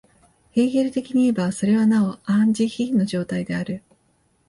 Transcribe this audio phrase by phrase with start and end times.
[0.49, 3.83] ヘーゲル的にいえば、それはなおアン・ジヒの状態である。